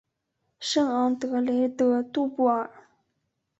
[0.59, 2.87] 圣昂德雷德杜布尔。